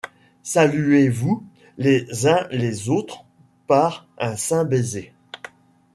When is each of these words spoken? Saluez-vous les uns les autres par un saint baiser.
Saluez-vous 0.41 1.43
les 1.77 2.25
uns 2.25 2.47
les 2.49 2.89
autres 2.89 3.23
par 3.67 4.07
un 4.17 4.35
saint 4.35 4.65
baiser. 4.65 5.13